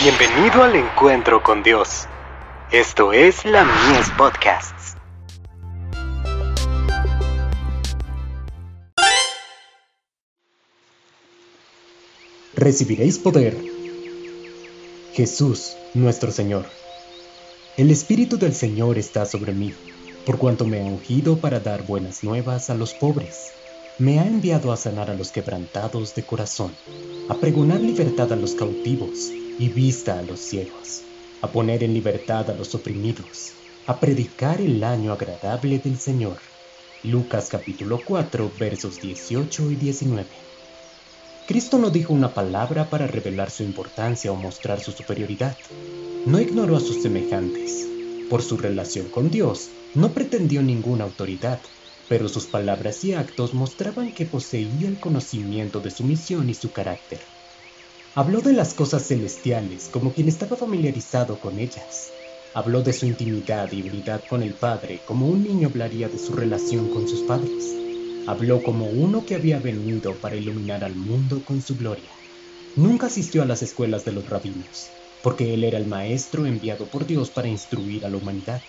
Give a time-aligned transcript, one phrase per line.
[0.00, 2.06] Bienvenido al encuentro con Dios.
[2.70, 4.94] Esto es la Mies Podcasts.
[12.54, 13.56] Recibiréis poder.
[15.14, 16.64] Jesús, nuestro Señor.
[17.76, 19.74] El Espíritu del Señor está sobre mí,
[20.24, 23.50] por cuanto me ha ungido para dar buenas nuevas a los pobres.
[23.98, 26.72] Me ha enviado a sanar a los quebrantados de corazón,
[27.28, 31.02] a pregonar libertad a los cautivos y vista a los ciegos,
[31.42, 33.54] a poner en libertad a los oprimidos,
[33.86, 36.38] a predicar el año agradable del Señor.
[37.02, 40.28] Lucas capítulo 4 versos 18 y 19.
[41.48, 45.56] Cristo no dijo una palabra para revelar su importancia o mostrar su superioridad.
[46.24, 47.88] No ignoró a sus semejantes.
[48.30, 51.62] Por su relación con Dios, no pretendió ninguna autoridad,
[52.08, 56.70] pero sus palabras y actos mostraban que poseía el conocimiento de su misión y su
[56.70, 57.37] carácter.
[58.18, 62.10] Habló de las cosas celestiales como quien estaba familiarizado con ellas.
[62.52, 66.32] Habló de su intimidad y unidad con el Padre como un niño hablaría de su
[66.32, 67.76] relación con sus padres.
[68.26, 72.10] Habló como uno que había venido para iluminar al mundo con su gloria.
[72.74, 74.90] Nunca asistió a las escuelas de los rabinos,
[75.22, 78.64] porque él era el maestro enviado por Dios para instruir a la humanidad.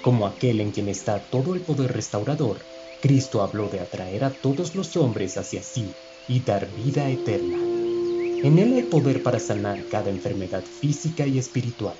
[0.00, 2.64] Como aquel en quien está todo el poder restaurador,
[3.02, 5.92] Cristo habló de atraer a todos los hombres hacia sí
[6.28, 7.65] y dar vida eterna.
[8.42, 11.96] En Él hay poder para sanar cada enfermedad física y espiritual.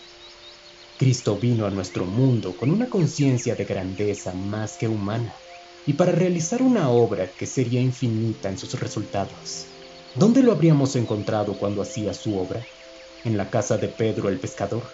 [0.98, 5.34] Cristo vino a nuestro mundo con una conciencia de grandeza más que humana
[5.86, 9.66] y para realizar una obra que sería infinita en sus resultados.
[10.14, 12.66] ¿Dónde lo habríamos encontrado cuando hacía su obra?
[13.24, 14.84] En la casa de Pedro el pescador,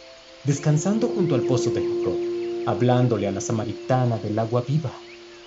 [0.45, 2.19] descansando junto al pozo de Jacob,
[2.67, 5.01] hablándole a la samaritana del agua viva.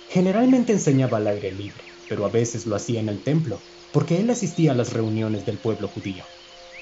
[0.08, 3.62] Generalmente enseñaba al aire libre, pero a veces lo hacía en el templo,
[3.92, 6.24] porque él asistía a las reuniones del pueblo judío,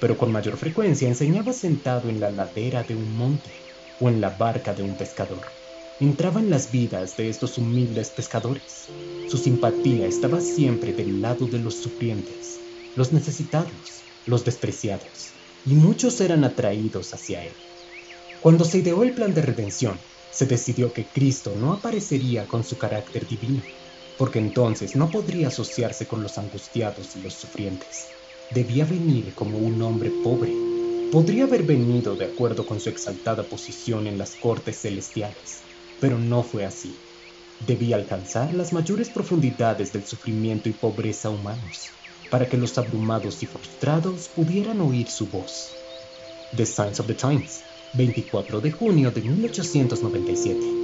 [0.01, 3.53] pero con mayor frecuencia enseñaba sentado en la ladera de un monte
[4.01, 5.47] o en la barca de un pescador.
[6.01, 8.89] Entraba en las vidas de estos humildes pescadores.
[9.29, 12.61] Su simpatía estaba siempre del lado de los sufrientes,
[12.97, 15.35] los necesitados, los despreciados,
[15.65, 17.55] y muchos eran atraídos hacia él.
[18.41, 22.77] Cuando se ideó el plan de redención, se decidió que Cristo no aparecería con su
[22.77, 23.63] carácter divino,
[24.19, 28.07] porque entonces no podría asociarse con los angustiados y los sufrientes.
[28.51, 30.53] Debía venir como un hombre pobre.
[31.11, 35.63] Podría haber venido de acuerdo con su exaltada posición en las cortes celestiales,
[36.01, 36.95] pero no fue así.
[37.61, 41.93] Debía alcanzar las mayores profundidades del sufrimiento y pobreza humanos,
[42.31, 45.75] para que los abrumados y frustrados pudieran oír su voz.
[46.57, 47.63] The Signs of the Times,
[47.95, 50.84] 24 de junio de 1897.